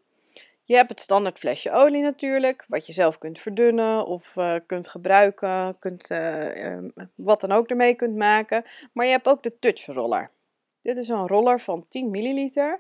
Je 0.63 0.75
hebt 0.75 0.89
het 0.89 0.99
standaard 0.99 1.39
flesje 1.39 1.71
olie 1.71 2.01
natuurlijk, 2.01 2.65
wat 2.67 2.85
je 2.85 2.93
zelf 2.93 3.17
kunt 3.17 3.39
verdunnen 3.39 4.05
of 4.05 4.35
kunt 4.65 4.87
gebruiken, 4.87 5.79
kunt, 5.79 6.11
uh, 6.11 6.77
wat 7.15 7.41
dan 7.41 7.51
ook 7.51 7.67
ermee 7.67 7.95
kunt 7.95 8.15
maken. 8.15 8.63
Maar 8.93 9.05
je 9.05 9.11
hebt 9.11 9.27
ook 9.27 9.43
de 9.43 9.59
touch 9.59 9.85
roller. 9.85 10.35
Dit 10.87 10.97
is 10.97 11.09
een 11.09 11.27
roller 11.27 11.59
van 11.59 11.85
10 11.87 12.11
milliliter. 12.11 12.79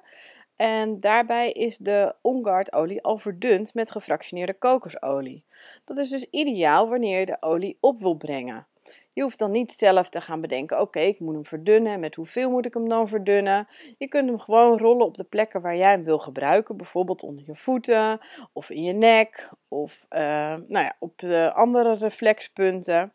En 0.55 0.99
daarbij 0.99 1.51
is 1.51 1.77
de 1.77 2.15
OnGuard 2.21 2.73
olie 2.73 3.03
al 3.03 3.17
verdund 3.17 3.73
met 3.73 3.91
gefractioneerde 3.91 4.53
kokosolie. 4.53 5.43
Dat 5.85 5.97
is 5.97 6.09
dus 6.09 6.27
ideaal 6.31 6.89
wanneer 6.89 7.19
je 7.19 7.25
de 7.25 7.37
olie 7.39 7.77
op 7.79 7.99
wil 7.99 8.13
brengen. 8.13 8.67
Je 9.09 9.21
hoeft 9.21 9.39
dan 9.39 9.51
niet 9.51 9.71
zelf 9.71 10.09
te 10.09 10.21
gaan 10.21 10.41
bedenken: 10.41 10.81
oké, 10.81 10.99
ik 10.99 11.19
moet 11.19 11.33
hem 11.33 11.45
verdunnen. 11.45 11.93
En 11.93 11.99
met 11.99 12.15
hoeveel 12.15 12.49
moet 12.49 12.65
ik 12.65 12.73
hem 12.73 12.89
dan 12.89 13.07
verdunnen? 13.07 13.67
Je 13.97 14.07
kunt 14.07 14.29
hem 14.29 14.39
gewoon 14.39 14.77
rollen 14.77 15.05
op 15.05 15.17
de 15.17 15.23
plekken 15.23 15.61
waar 15.61 15.77
jij 15.77 15.91
hem 15.91 16.03
wil 16.03 16.19
gebruiken. 16.19 16.77
Bijvoorbeeld 16.77 17.23
onder 17.23 17.45
je 17.45 17.55
voeten 17.55 18.19
of 18.53 18.69
in 18.69 18.83
je 18.83 18.93
nek 18.93 19.51
of 19.67 20.05
uh, 20.09 20.19
nou 20.67 20.85
ja, 20.85 20.95
op 20.99 21.17
de 21.17 21.53
andere 21.53 21.93
reflexpunten. 21.93 23.13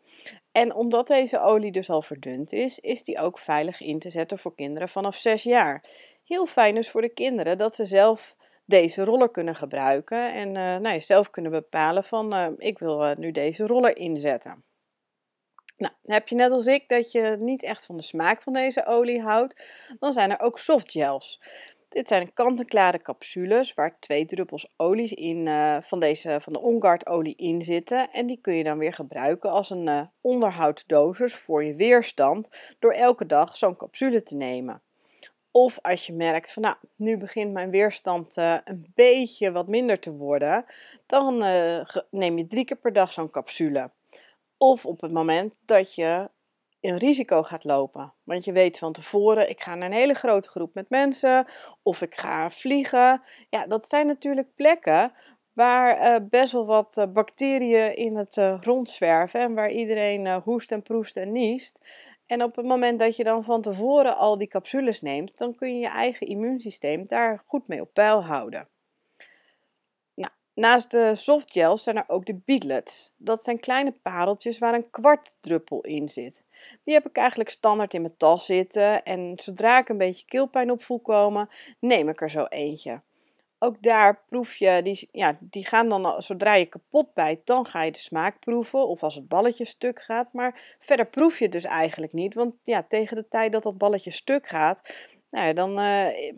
En 0.53 0.73
omdat 0.73 1.07
deze 1.07 1.39
olie 1.39 1.71
dus 1.71 1.89
al 1.89 2.01
verdund 2.01 2.51
is, 2.51 2.79
is 2.79 3.03
die 3.03 3.19
ook 3.19 3.37
veilig 3.39 3.81
in 3.81 3.99
te 3.99 4.09
zetten 4.09 4.37
voor 4.37 4.55
kinderen 4.55 4.89
vanaf 4.89 5.15
6 5.15 5.43
jaar. 5.43 5.83
Heel 6.23 6.45
fijn 6.45 6.77
is 6.77 6.89
voor 6.89 7.01
de 7.01 7.13
kinderen 7.13 7.57
dat 7.57 7.75
ze 7.75 7.85
zelf 7.85 8.35
deze 8.65 9.03
roller 9.03 9.29
kunnen 9.29 9.55
gebruiken 9.55 10.33
en 10.33 10.47
uh, 10.47 10.75
nou 10.75 11.01
zelf 11.01 11.29
kunnen 11.29 11.51
bepalen 11.51 12.03
van 12.03 12.33
uh, 12.33 12.47
ik 12.57 12.79
wil 12.79 13.03
uh, 13.03 13.15
nu 13.15 13.31
deze 13.31 13.65
roller 13.65 13.97
inzetten. 13.97 14.63
Nou, 15.75 15.93
heb 16.03 16.27
je 16.27 16.35
net 16.35 16.51
als 16.51 16.65
ik 16.65 16.89
dat 16.89 17.11
je 17.11 17.35
niet 17.39 17.63
echt 17.63 17.85
van 17.85 17.97
de 17.97 18.03
smaak 18.03 18.41
van 18.41 18.53
deze 18.53 18.85
olie 18.85 19.21
houdt, 19.21 19.63
dan 19.99 20.13
zijn 20.13 20.31
er 20.31 20.39
ook 20.39 20.59
softgels. 20.59 21.41
Dit 21.93 22.07
zijn 22.07 22.33
kant-en-klare 22.33 23.01
capsules 23.01 23.73
waar 23.73 23.99
twee 23.99 24.25
druppels 24.25 24.73
olie 24.77 25.15
in, 25.15 25.45
uh, 25.45 25.77
van, 25.81 25.99
deze, 25.99 26.37
van 26.41 26.53
de 26.53 26.61
OnGuard 26.61 27.07
olie 27.07 27.35
in 27.35 27.61
zitten. 27.61 28.11
En 28.11 28.25
die 28.25 28.37
kun 28.41 28.53
je 28.53 28.63
dan 28.63 28.77
weer 28.77 28.93
gebruiken 28.93 29.49
als 29.49 29.69
een 29.69 29.87
uh, 29.87 30.01
onderhoudsdosis 30.21 31.35
voor 31.35 31.63
je 31.63 31.75
weerstand 31.75 32.75
door 32.79 32.91
elke 32.91 33.25
dag 33.25 33.57
zo'n 33.57 33.75
capsule 33.75 34.23
te 34.23 34.35
nemen. 34.35 34.81
Of 35.51 35.79
als 35.81 36.05
je 36.05 36.13
merkt 36.13 36.53
van 36.53 36.61
nou, 36.61 36.75
nu 36.95 37.17
begint 37.17 37.53
mijn 37.53 37.69
weerstand 37.69 38.37
uh, 38.37 38.57
een 38.63 38.91
beetje 38.95 39.51
wat 39.51 39.67
minder 39.67 39.99
te 39.99 40.11
worden, 40.11 40.65
dan 41.05 41.37
neem 42.09 42.37
je 42.37 42.47
drie 42.47 42.65
keer 42.65 42.77
per 42.77 42.93
dag 42.93 43.13
zo'n 43.13 43.31
capsule. 43.31 43.91
Of 44.57 44.85
op 44.85 45.01
het 45.01 45.11
moment 45.11 45.53
dat 45.65 45.95
je 45.95 46.29
een 46.83 46.97
risico 46.97 47.43
gaat 47.43 47.63
lopen. 47.63 48.13
Want 48.23 48.45
je 48.45 48.51
weet 48.51 48.77
van 48.77 48.93
tevoren, 48.93 49.49
ik 49.49 49.61
ga 49.61 49.75
naar 49.75 49.89
een 49.89 49.95
hele 49.95 50.13
grote 50.13 50.49
groep 50.49 50.73
met 50.73 50.89
mensen 50.89 51.45
of 51.83 52.01
ik 52.01 52.15
ga 52.15 52.49
vliegen. 52.49 53.21
Ja, 53.49 53.67
dat 53.67 53.87
zijn 53.87 54.07
natuurlijk 54.07 54.55
plekken 54.55 55.11
waar 55.53 55.97
uh, 55.97 56.27
best 56.29 56.51
wel 56.51 56.65
wat 56.65 56.97
uh, 56.97 57.05
bacteriën 57.05 57.95
in 57.95 58.15
het 58.15 58.37
uh, 58.37 58.57
rondzwerven 58.61 59.39
en 59.39 59.53
waar 59.53 59.71
iedereen 59.71 60.41
hoest 60.41 60.71
en 60.71 60.81
proest 60.81 61.15
en 61.15 61.31
niest. 61.31 61.79
En 62.25 62.43
op 62.43 62.55
het 62.55 62.65
moment 62.65 62.99
dat 62.99 63.15
je 63.15 63.23
dan 63.23 63.43
van 63.43 63.61
tevoren 63.61 64.17
al 64.17 64.37
die 64.37 64.47
capsules 64.47 65.01
neemt, 65.01 65.37
dan 65.37 65.55
kun 65.55 65.73
je 65.73 65.79
je 65.79 65.89
eigen 65.89 66.27
immuunsysteem 66.27 67.07
daar 67.07 67.41
goed 67.45 67.67
mee 67.67 67.81
op 67.81 67.93
peil 67.93 68.23
houden. 68.23 68.67
Naast 70.53 70.91
de 70.91 71.15
softgels 71.15 71.83
zijn 71.83 71.97
er 71.97 72.03
ook 72.07 72.25
de 72.25 72.39
beadlets. 72.45 73.13
Dat 73.17 73.43
zijn 73.43 73.59
kleine 73.59 73.93
pareltjes 74.01 74.57
waar 74.57 74.73
een 74.73 74.89
kwartdruppel 74.89 75.81
in 75.81 76.09
zit. 76.09 76.43
Die 76.83 76.93
heb 76.93 77.05
ik 77.05 77.17
eigenlijk 77.17 77.49
standaard 77.49 77.93
in 77.93 78.01
mijn 78.01 78.17
tas 78.17 78.45
zitten 78.45 79.03
en 79.03 79.33
zodra 79.35 79.79
ik 79.79 79.89
een 79.89 79.97
beetje 79.97 80.25
keelpijn 80.25 80.71
op 80.71 80.83
voel 80.83 80.99
komen, 80.99 81.49
neem 81.79 82.09
ik 82.09 82.21
er 82.21 82.29
zo 82.29 82.43
eentje. 82.43 83.01
Ook 83.63 83.81
daar 83.81 84.23
proef 84.29 84.55
je, 84.55 84.79
die, 84.83 85.09
ja, 85.11 85.37
die 85.39 85.65
gaan 85.65 85.89
dan, 85.89 86.21
zodra 86.21 86.53
je 86.53 86.65
kapot 86.65 87.13
bijt, 87.13 87.45
dan 87.45 87.65
ga 87.65 87.83
je 87.83 87.91
de 87.91 87.99
smaak 87.99 88.39
proeven. 88.39 88.87
Of 88.87 89.03
als 89.03 89.15
het 89.15 89.27
balletje 89.27 89.65
stuk 89.65 90.01
gaat. 90.01 90.33
Maar 90.33 90.75
verder 90.79 91.05
proef 91.05 91.37
je 91.37 91.43
het 91.43 91.53
dus 91.53 91.63
eigenlijk 91.63 92.13
niet. 92.13 92.33
Want 92.33 92.55
ja, 92.63 92.83
tegen 92.83 93.15
de 93.15 93.27
tijd 93.27 93.51
dat 93.51 93.63
dat 93.63 93.77
balletje 93.77 94.11
stuk 94.11 94.47
gaat, 94.47 94.81
nou 95.29 95.45
ja, 95.45 95.53
dan, 95.53 95.79
uh, 95.79 96.31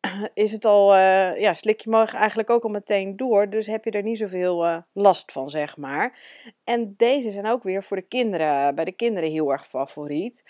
is 0.34 0.52
het 0.52 0.64
al, 0.64 0.94
uh, 0.94 1.40
ja, 1.40 1.54
slik 1.54 1.80
je 1.80 1.90
morgen 1.90 2.18
eigenlijk 2.18 2.50
ook 2.50 2.62
al 2.62 2.70
meteen 2.70 3.16
door. 3.16 3.50
Dus 3.50 3.66
heb 3.66 3.84
je 3.84 3.90
er 3.90 4.02
niet 4.02 4.18
zoveel 4.18 4.66
uh, 4.66 4.76
last 4.92 5.32
van, 5.32 5.50
zeg 5.50 5.76
maar. 5.76 6.18
En 6.64 6.94
deze 6.96 7.30
zijn 7.30 7.46
ook 7.46 7.62
weer 7.62 7.82
voor 7.82 7.96
de 7.96 8.02
kinderen, 8.02 8.74
bij 8.74 8.84
de 8.84 8.92
kinderen 8.92 9.30
heel 9.30 9.50
erg 9.50 9.66
favoriet. 9.66 10.44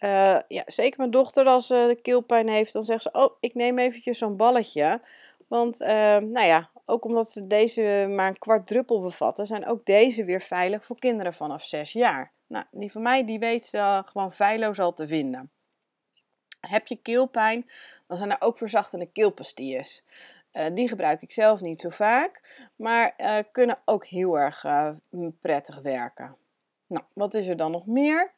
Uh, 0.00 0.38
ja, 0.48 0.62
zeker 0.66 0.98
mijn 0.98 1.10
dochter, 1.10 1.46
als 1.46 1.66
ze 1.66 1.84
de 1.88 2.02
keelpijn 2.02 2.48
heeft, 2.48 2.72
dan 2.72 2.84
zegt 2.84 3.02
ze: 3.02 3.12
Oh, 3.12 3.36
ik 3.40 3.54
neem 3.54 3.78
eventjes 3.78 4.18
zo'n 4.18 4.36
balletje. 4.36 5.00
Want, 5.48 5.78
nou 5.78 6.46
ja, 6.46 6.70
ook 6.84 7.04
omdat 7.04 7.30
ze 7.30 7.46
deze 7.46 8.06
maar 8.10 8.28
een 8.28 8.38
kwart 8.38 8.66
druppel 8.66 9.00
bevatten, 9.00 9.46
zijn 9.46 9.66
ook 9.66 9.84
deze 9.84 10.24
weer 10.24 10.40
veilig 10.40 10.84
voor 10.84 10.98
kinderen 10.98 11.34
vanaf 11.34 11.64
6 11.64 11.92
jaar. 11.92 12.32
Nou, 12.46 12.64
die 12.70 12.92
van 12.92 13.02
mij, 13.02 13.24
die 13.24 13.38
weet 13.38 13.64
ze 13.64 14.02
gewoon 14.06 14.32
feilloos 14.32 14.78
al 14.78 14.92
te 14.92 15.06
vinden. 15.06 15.50
Heb 16.68 16.86
je 16.86 16.96
keelpijn, 16.96 17.70
dan 18.06 18.16
zijn 18.16 18.30
er 18.30 18.40
ook 18.40 18.58
verzachtende 18.58 19.06
keelpastilles. 19.06 20.04
Uh, 20.52 20.66
die 20.74 20.88
gebruik 20.88 21.22
ik 21.22 21.32
zelf 21.32 21.60
niet 21.60 21.80
zo 21.80 21.88
vaak, 21.88 22.64
maar 22.76 23.14
uh, 23.18 23.38
kunnen 23.52 23.78
ook 23.84 24.06
heel 24.06 24.38
erg 24.38 24.64
uh, 24.64 24.90
prettig 25.40 25.80
werken. 25.80 26.36
Nou, 26.86 27.04
wat 27.12 27.34
is 27.34 27.46
er 27.46 27.56
dan 27.56 27.70
nog 27.70 27.86
meer? 27.86 28.32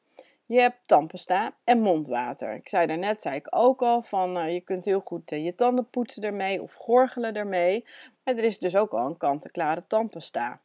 Je 0.46 0.60
hebt 0.60 0.76
tandpasta 0.86 1.52
en 1.64 1.80
mondwater. 1.80 2.54
Ik 2.54 2.68
zei 2.68 2.86
daarnet, 2.86 3.20
zei 3.20 3.36
ik 3.36 3.46
ook 3.50 3.82
al, 3.82 4.02
van 4.02 4.52
je 4.52 4.60
kunt 4.60 4.84
heel 4.84 5.00
goed 5.00 5.30
je 5.30 5.54
tanden 5.54 5.90
poetsen 5.90 6.22
ermee 6.22 6.62
of 6.62 6.74
gorgelen 6.74 7.34
ermee. 7.34 7.84
Maar 8.24 8.34
er 8.34 8.44
is 8.44 8.58
dus 8.58 8.76
ook 8.76 8.92
al 8.92 9.06
een 9.06 9.16
kant-en-klare 9.16 9.86
tandpasta. 9.86 10.60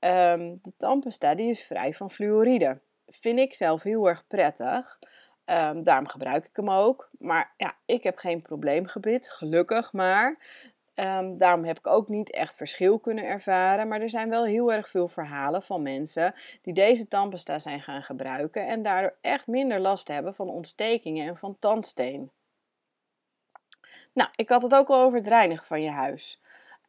Um, 0.00 0.58
de 0.62 0.72
tandpasta 0.76 1.34
die 1.34 1.50
is 1.50 1.62
vrij 1.62 1.92
van 1.92 2.10
fluoride. 2.10 2.78
Vind 3.08 3.38
ik 3.38 3.54
zelf 3.54 3.82
heel 3.82 4.08
erg 4.08 4.26
prettig. 4.26 4.98
Um, 5.52 5.82
daarom 5.82 6.08
gebruik 6.08 6.44
ik 6.44 6.56
hem 6.56 6.70
ook. 6.70 7.10
Maar 7.18 7.54
ja, 7.56 7.74
ik 7.84 8.02
heb 8.02 8.18
geen 8.18 8.42
probleemgebied, 8.42 9.30
gelukkig 9.30 9.92
maar. 9.92 10.38
Um, 10.94 11.38
daarom 11.38 11.64
heb 11.64 11.78
ik 11.78 11.86
ook 11.86 12.08
niet 12.08 12.30
echt 12.30 12.56
verschil 12.56 12.98
kunnen 12.98 13.24
ervaren. 13.24 13.88
Maar 13.88 14.00
er 14.00 14.10
zijn 14.10 14.30
wel 14.30 14.44
heel 14.44 14.72
erg 14.72 14.88
veel 14.88 15.08
verhalen 15.08 15.62
van 15.62 15.82
mensen 15.82 16.34
die 16.62 16.74
deze 16.74 17.08
tandpasta 17.08 17.58
zijn 17.58 17.82
gaan 17.82 18.02
gebruiken 18.02 18.66
en 18.66 18.82
daardoor 18.82 19.16
echt 19.20 19.46
minder 19.46 19.80
last 19.80 20.08
hebben 20.08 20.34
van 20.34 20.48
ontstekingen 20.48 21.26
en 21.26 21.36
van 21.36 21.56
tandsteen. 21.58 22.30
Nou, 24.12 24.30
ik 24.36 24.48
had 24.48 24.62
het 24.62 24.74
ook 24.74 24.88
al 24.88 25.02
over 25.02 25.18
het 25.18 25.28
reinigen 25.28 25.66
van 25.66 25.82
je 25.82 25.90
huis. 25.90 26.40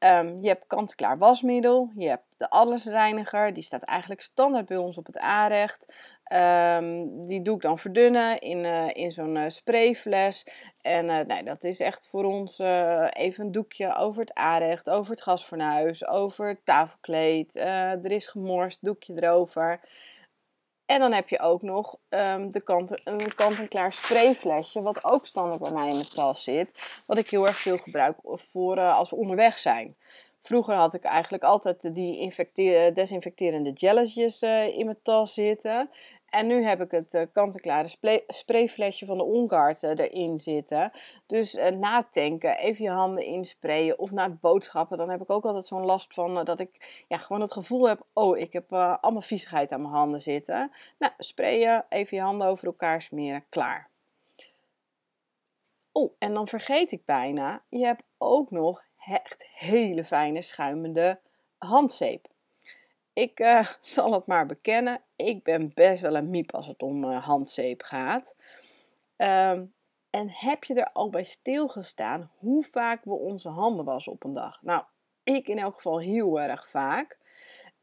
Um, 0.06 0.42
je 0.42 0.48
hebt 0.48 0.68
kant-en-klaar 0.68 1.18
wasmiddel, 1.18 1.92
je 1.96 2.08
hebt 2.08 2.36
de 2.38 2.50
allesreiniger, 2.50 3.54
die 3.54 3.64
staat 3.64 3.84
eigenlijk 3.84 4.22
standaard 4.22 4.66
bij 4.66 4.78
ons 4.78 4.98
op 4.98 5.06
het 5.06 5.18
aanrecht. 5.18 5.94
Um, 6.34 7.22
die 7.28 7.42
doe 7.42 7.56
ik 7.56 7.62
dan 7.62 7.80
verdunnen 7.80 8.40
in, 8.40 8.58
uh, 8.58 8.88
in 8.94 9.12
zo'n 9.12 9.36
uh, 9.36 9.44
sprayfles. 9.48 10.48
En 10.82 11.10
uh, 11.10 11.20
nee, 11.20 11.44
dat 11.44 11.64
is 11.64 11.80
echt 11.80 12.08
voor 12.08 12.24
ons 12.24 12.60
even 13.10 13.46
een 13.46 13.52
doekje 13.52 13.96
over 13.96 14.22
het 14.22 14.34
aanrecht, 14.34 14.90
over 14.90 15.12
het 15.12 15.22
gasfornuis, 15.22 16.08
over 16.08 16.48
het 16.48 16.66
tafelkleed. 16.66 17.56
er 17.56 18.12
is 18.12 18.28
gemorst, 18.28 18.84
doekje 18.84 19.14
erover. 19.16 19.80
En 20.86 21.00
dan 21.00 21.14
heb 21.14 21.30
je 21.30 21.40
ook 21.40 21.62
nog 21.62 21.98
um, 22.10 22.52
de 22.52 22.62
kant, 22.62 23.08
een 23.08 23.36
kant-en-klaar 23.36 23.94
sprayflesje, 23.94 24.82
wat 24.82 25.04
ook 25.04 25.26
standaard 25.26 25.62
bij 25.62 25.72
mij 25.72 25.88
in 25.88 25.96
mijn 25.96 26.10
tas 26.10 26.44
zit. 26.44 27.02
Wat 27.08 27.18
ik 27.18 27.30
heel 27.30 27.48
erg 27.48 27.58
veel 27.58 27.78
gebruik 27.78 28.18
voor 28.52 28.80
als 28.80 29.10
we 29.10 29.16
onderweg 29.16 29.60
zijn. 29.60 29.96
Vroeger 30.42 30.76
had 30.76 30.94
ik 30.94 31.04
eigenlijk 31.04 31.44
altijd 31.44 31.96
die 31.96 32.34
desinfecterende 32.94 33.72
gelletjes 33.74 34.42
uh, 34.42 34.78
in 34.78 34.86
mijn 34.86 35.02
tas 35.04 35.34
zitten. 35.34 35.90
En 36.34 36.48
nu 36.48 36.64
heb 36.64 36.82
ik 36.82 36.92
het 36.92 37.14
uh, 37.14 37.22
kant-en-klare 37.32 37.88
sprayflesje 38.28 39.06
van 39.06 39.18
de 39.18 39.24
Onguard 39.24 39.84
uh, 39.84 39.90
erin 39.90 40.40
zitten. 40.40 40.92
Dus 41.28 41.56
uh, 41.56 41.68
na 41.68 42.08
tanken 42.12 42.58
even 42.58 42.84
je 42.84 42.90
handen 42.90 43.26
insprayen 43.26 44.00
of 44.00 44.12
na 44.12 44.24
het 44.24 44.40
boodschappen. 44.40 44.98
Dan 44.98 45.10
heb 45.10 45.22
ik 45.22 45.30
ook 45.30 45.46
altijd 45.46 45.66
zo'n 45.66 45.86
last 45.86 46.14
van 46.14 46.46
dat 46.46 46.60
ik 46.60 47.04
ja, 47.08 47.18
gewoon 47.18 47.42
het 47.42 47.54
gevoel 47.54 47.88
heb... 47.88 48.06
Oh, 48.14 48.38
ik 48.38 48.54
heb 48.54 48.74
allemaal 48.74 49.22
viezigheid 49.22 49.72
aan 49.72 49.82
mijn 49.82 49.94
handen 49.94 50.22
zitten. 50.22 50.72
Nou, 51.00 51.14
sprayen, 51.18 51.86
even 51.90 52.18
je 52.18 52.24
handen 52.24 52.48
over 52.48 52.66
elkaar 52.68 53.02
smeren, 53.02 53.46
klaar. 53.50 53.90
Oh, 55.92 56.14
en 56.20 56.34
dan 56.34 56.48
vergeet 56.48 56.92
ik 56.92 57.06
bijna. 57.06 57.64
Je 57.70 57.86
hebt 57.86 58.04
ook 58.18 58.52
nog 58.52 58.84
echt 59.06 59.48
hele 59.54 60.04
fijne 60.04 60.42
schuimende 60.42 61.20
handzeep. 61.58 62.28
Ik 63.14 63.40
uh, 63.40 63.68
zal 63.82 64.14
het 64.14 64.26
maar 64.26 64.46
bekennen, 64.46 65.02
ik 65.16 65.44
ben 65.44 65.72
best 65.74 66.02
wel 66.02 66.16
een 66.16 66.30
miep 66.30 66.54
als 66.54 66.68
het 66.68 66.82
om 66.82 67.04
uh, 67.04 67.26
handzeep 67.26 67.84
gaat. 67.84 68.36
Um, 69.18 69.74
en 70.10 70.30
heb 70.30 70.64
je 70.64 70.74
er 70.74 70.92
al 70.92 71.10
bij 71.10 71.24
stilgestaan 71.24 72.32
hoe 72.38 72.64
vaak 72.64 73.04
we 73.04 73.14
onze 73.14 73.50
handen 73.50 73.86
wassen 73.86 74.12
op 74.12 74.24
een 74.24 74.34
dag? 74.34 74.62
Nou, 74.62 74.84
ik 75.24 75.48
in 75.48 75.60
elk 75.60 75.76
geval 75.76 76.00
heel 76.00 76.42
erg 76.42 76.70
vaak. 76.70 77.18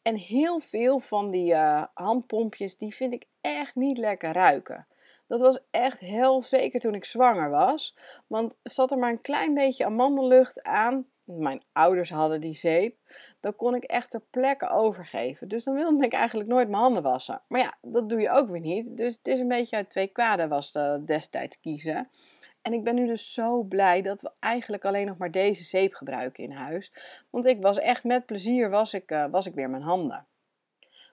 En 0.02 0.16
heel 0.16 0.60
veel 0.60 1.00
van 1.00 1.30
die 1.30 1.52
uh, 1.52 1.84
handpompjes, 1.94 2.76
die 2.76 2.94
vind 2.94 3.12
ik 3.12 3.26
echt 3.40 3.74
niet 3.74 3.98
lekker 3.98 4.32
ruiken. 4.32 4.86
Dat 5.26 5.40
was 5.40 5.58
echt 5.70 6.00
heel 6.00 6.42
zeker 6.42 6.80
toen 6.80 6.94
ik 6.94 7.04
zwanger 7.04 7.50
was. 7.50 7.96
Want 8.26 8.56
zat 8.62 8.90
er 8.90 8.98
maar 8.98 9.10
een 9.10 9.20
klein 9.20 9.54
beetje 9.54 9.84
amandellucht 9.84 10.62
aan, 10.62 11.06
mijn 11.38 11.62
ouders 11.72 12.10
hadden 12.10 12.40
die 12.40 12.54
zeep, 12.54 12.96
dan 13.40 13.56
kon 13.56 13.74
ik 13.74 13.84
echt 13.84 14.10
ter 14.10 14.22
plekke 14.30 14.68
overgeven. 14.68 15.48
Dus 15.48 15.64
dan 15.64 15.74
wilde 15.74 16.04
ik 16.04 16.12
eigenlijk 16.12 16.48
nooit 16.48 16.68
mijn 16.68 16.82
handen 16.82 17.02
wassen. 17.02 17.40
Maar 17.48 17.60
ja, 17.60 17.74
dat 17.82 18.08
doe 18.08 18.20
je 18.20 18.30
ook 18.30 18.48
weer 18.48 18.60
niet. 18.60 18.96
Dus 18.96 19.16
het 19.16 19.28
is 19.28 19.40
een 19.40 19.48
beetje 19.48 19.76
uit 19.76 19.90
twee 19.90 20.06
kwaden 20.06 20.48
was 20.48 20.72
de 20.72 21.02
destijds 21.04 21.60
kiezen. 21.60 22.08
En 22.62 22.72
ik 22.72 22.84
ben 22.84 22.94
nu 22.94 23.06
dus 23.06 23.32
zo 23.32 23.62
blij 23.62 24.02
dat 24.02 24.20
we 24.20 24.30
eigenlijk 24.40 24.84
alleen 24.84 25.06
nog 25.06 25.16
maar 25.16 25.30
deze 25.30 25.64
zeep 25.64 25.94
gebruiken 25.94 26.44
in 26.44 26.52
huis. 26.52 26.92
Want 27.30 27.46
ik 27.46 27.62
was 27.62 27.78
echt 27.78 28.04
met 28.04 28.26
plezier 28.26 28.70
was 28.70 28.94
ik, 28.94 29.10
uh, 29.10 29.24
was 29.30 29.46
ik 29.46 29.54
weer 29.54 29.70
mijn 29.70 29.82
handen. 29.82 30.26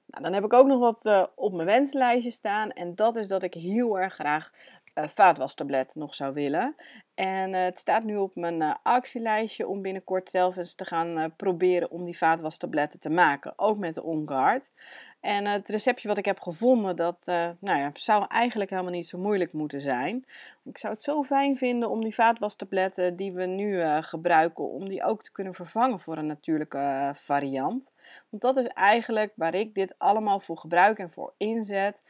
Nou, 0.05 0.23
dan 0.23 0.33
heb 0.33 0.43
ik 0.43 0.53
ook 0.53 0.67
nog 0.67 0.79
wat 0.79 1.05
uh, 1.05 1.23
op 1.35 1.53
mijn 1.53 1.67
wenslijstje 1.67 2.31
staan. 2.31 2.71
En 2.71 2.95
dat 2.95 3.15
is 3.15 3.27
dat 3.27 3.43
ik 3.43 3.53
heel 3.53 3.99
erg 3.99 4.13
graag 4.13 4.51
vaatwastablet 5.05 5.95
nog 5.95 6.15
zou 6.15 6.33
willen. 6.33 6.75
En 7.15 7.53
uh, 7.53 7.63
het 7.63 7.79
staat 7.79 8.03
nu 8.03 8.17
op 8.17 8.35
mijn 8.35 8.61
uh, 8.61 8.73
actielijstje 8.83 9.67
om 9.67 9.81
binnenkort 9.81 10.29
zelf 10.29 10.57
eens 10.57 10.75
te 10.75 10.85
gaan 10.85 11.33
proberen 11.35 11.91
om 11.91 12.03
die 12.03 12.17
vaatwastabletten 12.17 12.99
te 12.99 13.09
maken. 13.09 13.53
Ook 13.55 13.77
met 13.77 13.93
de 13.93 14.03
OnGuard. 14.03 14.71
En 15.19 15.45
het 15.45 15.69
receptje 15.69 16.07
wat 16.07 16.17
ik 16.17 16.25
heb 16.25 16.39
gevonden, 16.39 16.95
dat 16.95 17.25
nou 17.59 17.79
ja, 17.79 17.91
zou 17.93 18.25
eigenlijk 18.27 18.69
helemaal 18.69 18.91
niet 18.91 19.07
zo 19.07 19.17
moeilijk 19.17 19.53
moeten 19.53 19.81
zijn. 19.81 20.25
Ik 20.63 20.77
zou 20.77 20.93
het 20.93 21.03
zo 21.03 21.23
fijn 21.23 21.57
vinden 21.57 21.89
om 21.89 22.03
die 22.03 22.13
vaatwastabletten 22.13 23.15
die 23.15 23.33
we 23.33 23.45
nu 23.45 23.81
gebruiken, 24.01 24.69
om 24.69 24.89
die 24.89 25.03
ook 25.03 25.23
te 25.23 25.31
kunnen 25.31 25.53
vervangen 25.53 25.99
voor 25.99 26.17
een 26.17 26.25
natuurlijke 26.25 27.11
variant. 27.15 27.91
Want 28.29 28.41
dat 28.41 28.57
is 28.57 28.67
eigenlijk 28.67 29.31
waar 29.35 29.55
ik 29.55 29.73
dit 29.73 29.95
allemaal 29.97 30.39
voor 30.39 30.57
gebruik 30.57 30.99
en 30.99 31.11
voor 31.11 31.33
inzet 31.37 32.01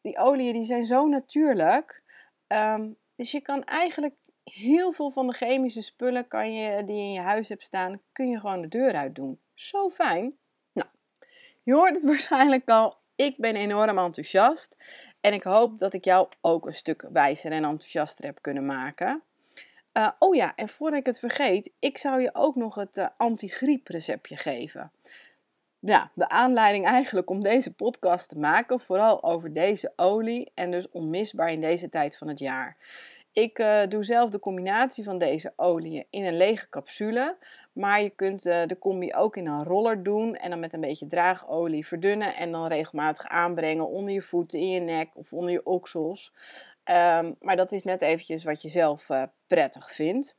die 0.00 0.18
oliën 0.18 0.52
die 0.52 0.64
zijn 0.64 0.86
zo 0.86 1.06
natuurlijk. 1.06 2.02
Um, 2.48 2.96
dus 3.16 3.30
je 3.30 3.40
kan 3.40 3.64
eigenlijk 3.64 4.14
heel 4.44 4.92
veel 4.92 5.10
van 5.10 5.26
de 5.26 5.32
chemische 5.32 5.82
spullen 5.82 6.28
kan 6.28 6.54
je, 6.54 6.84
die 6.84 6.96
in 6.96 7.12
je 7.12 7.20
huis 7.20 7.48
hebt 7.48 7.64
staan, 7.64 8.00
kun 8.12 8.28
je 8.28 8.40
gewoon 8.40 8.60
de 8.60 8.68
deur 8.68 8.94
uit 8.94 9.14
doen. 9.14 9.40
Zo 9.54 9.90
fijn. 9.90 10.38
Nou, 10.72 10.88
je 11.62 11.74
hoort 11.74 11.94
het 11.94 12.04
waarschijnlijk 12.12 12.68
al. 12.68 12.98
Ik 13.16 13.36
ben 13.36 13.56
enorm 13.56 13.98
enthousiast. 13.98 14.76
En 15.20 15.32
ik 15.32 15.42
hoop 15.42 15.78
dat 15.78 15.94
ik 15.94 16.04
jou 16.04 16.28
ook 16.40 16.66
een 16.66 16.74
stuk 16.74 17.06
wijzer 17.12 17.52
en 17.52 17.64
enthousiaster 17.64 18.24
heb 18.24 18.38
kunnen 18.40 18.66
maken. 18.66 19.22
Uh, 19.92 20.08
oh 20.18 20.34
ja, 20.34 20.54
en 20.54 20.68
voordat 20.68 20.98
ik 20.98 21.06
het 21.06 21.18
vergeet, 21.18 21.72
ik 21.78 21.98
zou 21.98 22.22
je 22.22 22.30
ook 22.32 22.54
nog 22.54 22.74
het 22.74 22.96
uh, 22.96 23.06
antigriep 23.16 23.86
receptje 23.86 24.36
geven 24.36 24.92
ja, 25.80 26.10
de 26.14 26.28
aanleiding 26.28 26.86
eigenlijk 26.86 27.30
om 27.30 27.42
deze 27.42 27.74
podcast 27.74 28.28
te 28.28 28.38
maken, 28.38 28.80
vooral 28.80 29.22
over 29.22 29.52
deze 29.52 29.92
olie 29.96 30.50
en 30.54 30.70
dus 30.70 30.90
onmisbaar 30.90 31.52
in 31.52 31.60
deze 31.60 31.88
tijd 31.88 32.16
van 32.16 32.28
het 32.28 32.38
jaar. 32.38 32.76
Ik 33.32 33.58
uh, 33.58 33.80
doe 33.88 34.04
zelf 34.04 34.30
de 34.30 34.38
combinatie 34.38 35.04
van 35.04 35.18
deze 35.18 35.52
oliën 35.56 36.06
in 36.10 36.24
een 36.24 36.36
lege 36.36 36.68
capsule, 36.68 37.36
maar 37.72 38.02
je 38.02 38.10
kunt 38.10 38.46
uh, 38.46 38.62
de 38.66 38.78
combi 38.78 39.14
ook 39.14 39.36
in 39.36 39.46
een 39.46 39.64
roller 39.64 40.02
doen 40.02 40.36
en 40.36 40.50
dan 40.50 40.60
met 40.60 40.72
een 40.72 40.80
beetje 40.80 41.06
draagolie 41.06 41.86
verdunnen 41.86 42.34
en 42.34 42.52
dan 42.52 42.66
regelmatig 42.66 43.26
aanbrengen 43.26 43.88
onder 43.88 44.12
je 44.12 44.22
voeten, 44.22 44.58
in 44.58 44.68
je 44.68 44.80
nek 44.80 45.16
of 45.16 45.32
onder 45.32 45.50
je 45.50 45.66
oksels. 45.66 46.32
Um, 46.84 47.36
maar 47.40 47.56
dat 47.56 47.72
is 47.72 47.84
net 47.84 48.02
eventjes 48.02 48.44
wat 48.44 48.62
je 48.62 48.68
zelf 48.68 49.08
uh, 49.08 49.22
prettig 49.46 49.92
vindt. 49.92 50.36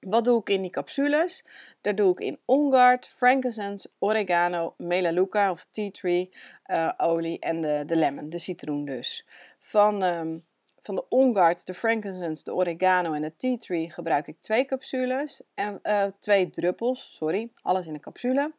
Wat 0.00 0.24
doe 0.24 0.40
ik 0.40 0.48
in 0.48 0.62
die 0.62 0.70
capsules? 0.70 1.44
Daar 1.80 1.94
doe 1.94 2.12
ik 2.12 2.20
in 2.20 2.38
OnGuard, 2.44 3.08
frankincense, 3.08 3.90
oregano, 3.98 4.74
melaleuca 4.76 5.50
of 5.50 5.66
tea 5.70 5.90
tree 5.90 6.30
uh, 6.66 6.92
olie 6.96 7.38
en 7.38 7.60
de, 7.60 7.82
de 7.86 7.96
lemon, 7.96 8.30
de 8.30 8.38
citroen 8.38 8.84
dus. 8.84 9.26
Van, 9.58 10.02
um, 10.02 10.44
van 10.88 10.96
de 10.96 11.08
OnGuard, 11.08 11.66
de 11.66 11.74
frankincense, 11.74 12.44
de 12.44 12.54
oregano 12.54 13.12
en 13.12 13.22
de 13.22 13.36
tea 13.36 13.56
tree 13.56 13.90
gebruik 13.90 14.26
ik 14.26 14.36
twee 14.40 14.64
capsules. 14.64 15.42
En 15.54 15.80
uh, 15.82 16.04
twee 16.18 16.50
druppels, 16.50 17.16
sorry, 17.16 17.50
alles 17.62 17.86
in 17.86 17.94
een 17.94 18.00
capsule. 18.00 18.52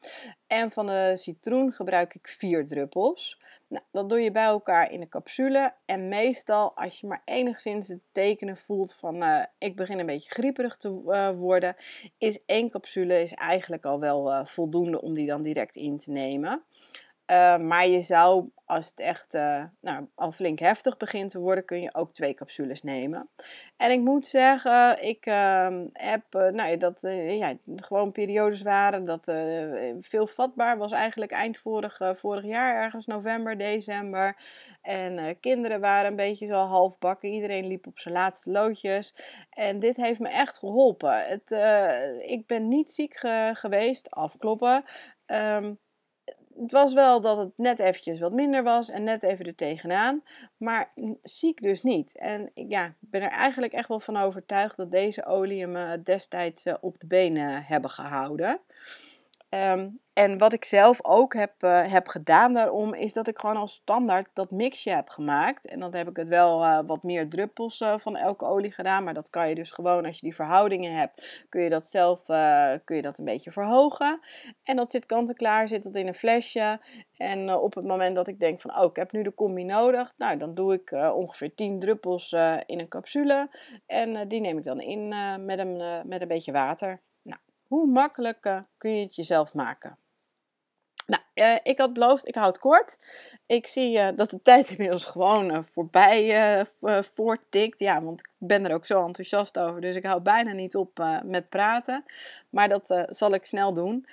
En 0.48 0.72
van 0.72 0.86
de 0.86 1.12
citroen 1.16 1.72
gebruik 1.72 2.16
ik 2.16 2.28
vier 2.28 2.68
druppels. 2.68 3.40
Nou, 3.68 3.84
dat 3.92 4.10
doe 4.10 4.20
je 4.20 4.32
bij 4.32 4.44
elkaar 4.44 4.92
in 4.92 5.02
een 5.02 5.10
capsule. 5.10 5.74
En 5.86 6.08
meestal, 6.08 6.76
als 6.76 7.00
je 7.00 7.08
maar 7.08 7.22
enigszins 7.26 7.88
de 7.88 8.00
tekenen 8.12 8.58
voelt 8.58 8.94
van 8.94 9.24
uh, 9.24 9.44
ik 9.58 9.76
begin 9.76 10.00
een 10.00 10.06
beetje 10.06 10.30
grieperig 10.30 10.78
te 10.78 11.02
uh, 11.08 11.30
worden, 11.30 11.76
is 12.18 12.46
één 12.46 12.70
capsule 12.70 13.22
is 13.22 13.34
eigenlijk 13.34 13.86
al 13.86 14.00
wel 14.00 14.46
voldoende 14.46 15.02
om 15.02 15.14
die 15.14 15.28
dan 15.28 15.42
direct 15.42 15.76
in 15.76 15.98
te 15.98 16.12
nemen. 16.12 16.64
Uh, 17.32 17.58
maar 17.58 17.88
je 17.88 18.02
zou, 18.02 18.50
als 18.66 18.90
het 18.90 19.00
echt 19.00 19.34
uh, 19.34 19.64
nou, 19.82 20.08
al 20.16 20.32
flink 20.32 20.60
heftig 20.60 20.98
begint 20.98 21.32
te 21.32 21.40
worden, 21.40 21.66
kun 21.66 21.82
je 21.82 21.94
ook 21.94 22.12
twee 22.12 22.34
capsules 22.34 22.82
nemen. 22.82 23.30
En 23.78 23.92
ik 23.92 24.00
moet 24.00 24.28
zeggen, 24.28 25.08
ik 25.08 25.26
uh, 25.26 25.68
heb, 25.94 26.24
nou, 26.32 26.78
dat 26.78 27.02
ja, 27.12 27.54
gewoon 27.76 28.12
periodes 28.12 28.62
waren 28.62 29.06
dat 29.06 29.24
veel 30.00 30.28
vatbaar 30.28 30.78
was 30.78 30.92
eigenlijk 30.92 31.32
eind 31.32 31.58
vorig, 31.58 32.00
vorig 32.16 32.46
jaar, 32.46 32.84
ergens 32.84 33.06
november, 33.06 33.58
december. 33.58 34.38
En 34.82 35.40
kinderen 35.40 35.80
waren 35.80 36.10
een 36.10 36.16
beetje 36.16 36.48
zo 36.48 36.60
halfbakken. 36.60 37.30
Iedereen 37.30 37.68
liep 37.68 37.88
op 37.88 38.00
zijn 38.00 38.14
laatste 38.14 38.52
loodjes. 38.52 39.16
En 39.50 39.80
dit 39.80 39.96
heeft 39.96 40.20
me 40.20 40.30
echt 40.30 40.58
geholpen. 40.58 41.26
Het, 41.26 41.52
ik 42.22 42.48
ben 42.48 42.68
niet 42.68 42.90
ziek 42.92 43.16
ge 43.16 43.52
geweest, 43.54 44.12
afkloppen. 44.12 44.84
Um, 45.26 45.80
het 46.62 46.72
was 46.72 46.94
wel 46.94 47.22
dat 47.22 47.38
het 47.38 47.52
net 47.56 47.80
eventjes 47.80 48.20
wat 48.20 48.34
minder 48.34 48.64
was 48.64 48.90
en 48.90 49.04
net 49.04 49.24
even 49.24 49.46
er 49.46 49.56
tegenaan. 49.56 50.24
Maar 50.58 50.92
ziek 51.24 51.62
dus 51.62 51.84
niet. 51.84 52.18
En 52.18 52.52
ja, 52.54 52.86
ik 52.86 52.94
ben 53.00 53.22
er 53.22 53.32
eigenlijk 53.32 53.74
echt 53.74 53.88
wel 53.88 54.00
van 54.00 54.18
overtuigd 54.18 54.78
dat 54.78 54.92
deze 54.92 55.26
olie 55.26 55.68
me 55.68 56.02
destijds 56.04 56.66
eh, 56.66 56.74
op 56.82 57.00
de 57.00 57.08
benen 57.08 57.64
hebben 57.64 57.90
gehouden. 57.90 58.60
Um, 59.50 60.00
en 60.20 60.38
wat 60.38 60.54
ik 60.54 60.66
zelf 60.66 61.06
ook 61.06 61.34
heb, 61.34 61.54
uh, 61.64 61.92
heb 61.92 62.08
gedaan 62.08 62.54
daarom, 62.54 62.94
is 62.94 63.14
dat 63.14 63.28
ik 63.28 63.40
gewoon 63.40 63.58
als 63.58 63.74
standaard 63.74 64.30
dat 64.34 64.52
mixje 64.52 64.92
heb 64.92 65.10
gemaakt. 65.10 65.66
En 65.66 65.80
dan 65.80 65.96
heb 65.96 66.10
ik 66.10 66.18
het 66.18 66.28
wel 66.28 66.64
uh, 66.64 66.80
wat 66.86 67.04
meer 67.04 67.30
druppels 67.30 67.82
uh, 67.82 67.98
van 67.98 68.16
elke 68.16 68.46
olie 68.46 68.72
gedaan. 68.72 69.04
Maar 69.04 69.14
dat 69.14 69.30
kan 69.30 69.50
je 69.50 69.56
dus 69.56 69.72
gewoon, 69.72 70.06
als 70.06 70.16
je 70.16 70.26
die 70.26 70.36
verhoudingen 70.36 70.94
hebt, 70.94 71.46
kun 71.50 71.62
je 71.62 71.70
dat 71.70 71.88
zelf 71.88 72.26
kun 72.84 72.96
je 72.96 73.02
dat 73.02 73.18
een 73.18 73.26
beetje 73.26 73.52
verhogen. 73.52 74.20
En 74.64 74.76
dat 74.76 74.92
zit 74.92 75.06
kant-en-klaar, 75.06 75.68
zit 75.68 75.84
dat 75.84 75.96
in 75.96 76.08
een 76.08 76.14
flesje. 76.14 76.80
En 77.18 77.54
op 77.54 77.76
het 77.76 77.86
moment 77.86 78.16
dat 78.16 78.28
ik 78.28 78.40
denk 78.40 78.62
van, 78.62 78.78
oh, 78.78 78.90
ik 78.90 78.96
heb 78.96 79.12
nu 79.12 79.24
de 79.24 79.34
combi 79.34 79.64
nodig. 79.64 80.14
Nou, 80.18 80.38
dan 80.38 80.54
doe 80.54 80.74
ik 80.74 80.92
ongeveer 80.92 81.56
10 81.56 81.80
druppels 81.80 82.32
in 82.66 82.80
een 82.80 82.88
capsule. 82.88 83.50
En 83.86 84.28
die 84.28 84.42
neem 84.42 84.58
ik 84.58 84.64
dan 84.64 84.80
in 84.80 85.08
met, 85.46 85.60
een, 85.60 86.08
met 86.08 86.22
een 86.22 86.28
beetje 86.28 86.52
water. 86.52 87.02
Nou, 87.22 87.40
hoe 87.68 87.88
makkelijk 87.88 88.64
kun 88.78 88.96
je 88.96 89.04
het 89.04 89.16
jezelf 89.16 89.54
maken? 89.54 89.98
Uh, 91.40 91.56
ik 91.64 91.78
had 91.78 91.94
beloofd, 91.94 92.28
ik 92.28 92.36
houd 92.36 92.60
kort. 92.60 92.98
Ik 93.46 93.68
zie 93.68 93.98
uh, 93.98 94.08
dat 94.16 94.30
de 94.30 94.42
tijd 94.52 94.70
inmiddels 94.70 95.06
gewoon 95.06 95.52
uh, 95.52 95.60
voorbij 95.64 96.66
voortikt. 97.14 97.80
Ja, 97.80 98.02
want 98.02 98.20
ik 98.20 98.30
ben 98.38 98.66
er 98.66 98.74
ook 98.74 98.86
zo 98.86 99.06
enthousiast 99.06 99.60
over. 99.60 99.82
Dus 99.82 99.96
ik 99.96 100.04
hou 100.04 100.22
bijna 100.22 100.52
niet 100.52 100.76
op 100.76 101.20
met 101.24 101.50
praten. 101.50 102.06
Maar 102.50 102.70
dat 102.70 103.06
zal 103.10 103.34
ik 103.34 103.46
snel 103.46 103.74
doen. 103.74 104.08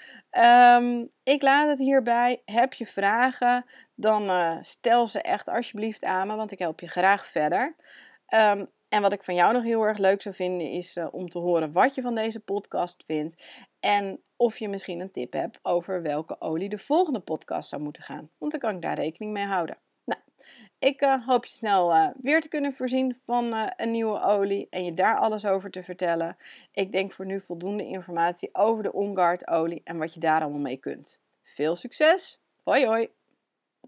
Um, 0.78 1.09
ik 1.23 1.42
laat 1.42 1.68
het 1.68 1.78
hierbij. 1.78 2.42
Heb 2.45 2.75
je 2.75 2.87
vragen, 2.87 3.64
dan 3.95 4.59
stel 4.64 5.06
ze 5.06 5.21
echt 5.21 5.49
alsjeblieft 5.49 6.04
aan 6.04 6.26
me. 6.26 6.37
Want 6.37 6.52
ik 6.52 6.59
help 6.59 6.80
je 6.80 6.88
graag 6.88 7.26
verder. 7.26 7.76
Um, 8.28 8.71
en 8.88 9.02
wat 9.02 9.12
ik 9.12 9.23
van 9.23 9.35
jou 9.35 9.52
nog 9.52 9.62
heel 9.62 9.83
erg 9.83 9.99
leuk 9.99 10.23
zou 10.23 10.35
vinden, 10.35 10.71
is 10.71 10.99
om 11.11 11.28
te 11.28 11.38
horen 11.38 11.73
wat 11.73 11.95
je 11.95 12.02
van 12.02 12.14
deze 12.14 12.40
podcast 12.40 13.04
vindt. 13.06 13.42
En 13.80 14.21
of 14.37 14.59
je 14.59 14.69
misschien 14.69 15.00
een 15.00 15.11
tip 15.11 15.33
hebt 15.33 15.59
over 15.62 16.02
welke 16.02 16.40
olie 16.40 16.69
de 16.69 16.78
volgende 16.78 17.21
podcast 17.21 17.69
zou 17.69 17.83
moeten 17.83 18.02
gaan. 18.02 18.31
Want 18.38 18.50
dan 18.52 18.61
kan 18.61 18.75
ik 18.75 18.83
daar 18.83 18.95
rekening 18.95 19.33
mee 19.33 19.45
houden. 19.45 19.78
Nou, 20.05 20.21
ik 20.78 21.02
uh, 21.02 21.26
hoop 21.26 21.45
je 21.45 21.50
snel 21.50 21.95
uh, 21.95 22.09
weer 22.21 22.40
te 22.40 22.49
kunnen 22.49 22.73
voorzien 22.73 23.21
van 23.25 23.71
een 23.76 23.90
nieuwe 23.90 24.21
olie 24.21 24.66
en 24.71 24.85
je 24.85 24.95
daar 24.95 25.19
alles 25.19 25.47
over 25.47 25.71
te 25.71 25.83
vertellen. 25.83 26.37
Ik 26.73 26.93
denk 26.93 27.12
voor 27.12 27.26
nu 27.26 27.40
voldoende 27.40 27.87
informatie 27.87 28.49
over 28.52 28.83
de 28.83 28.93
OnGuard 28.93 29.49
olie 29.49 29.81
en 29.85 29.99
wat 29.99 30.14
je 30.14 30.21
daar 30.21 30.40
allemaal 30.40 30.61
mee 30.61 30.76
kunt. 30.76 31.21
Veel 31.43 31.76
succes! 31.76 32.40
Hoi 32.62 32.87
hoi! 32.87 33.25